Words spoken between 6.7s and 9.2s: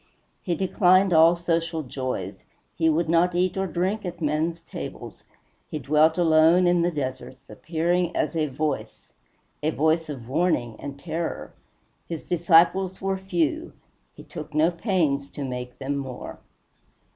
the deserts, appearing as a Voice